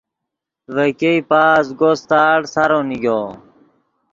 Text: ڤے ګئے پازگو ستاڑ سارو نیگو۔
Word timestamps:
ڤے 0.75 0.87
ګئے 0.99 1.17
پازگو 1.29 1.91
ستاڑ 2.01 2.39
سارو 2.53 2.79
نیگو۔ 2.89 3.21